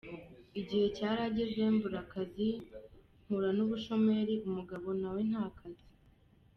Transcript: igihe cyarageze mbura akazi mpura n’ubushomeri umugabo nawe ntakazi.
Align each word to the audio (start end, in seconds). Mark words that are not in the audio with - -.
igihe 0.59 0.85
cyarageze 0.97 1.59
mbura 1.75 1.99
akazi 2.05 2.49
mpura 3.25 3.49
n’ubushomeri 3.57 4.33
umugabo 4.47 4.87
nawe 5.01 5.21
ntakazi. 5.29 5.87